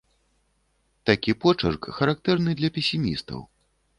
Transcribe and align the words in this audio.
Такі 1.09 1.35
почырк 1.43 1.81
характэрны 1.99 2.57
для 2.61 2.69
песімістаў. 2.79 3.39